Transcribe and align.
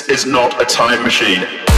This 0.00 0.24
is 0.24 0.26
not 0.26 0.62
a 0.62 0.64
time 0.64 1.02
machine. 1.02 1.69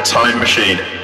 A 0.00 0.02
time 0.02 0.38
machine. 0.38 0.99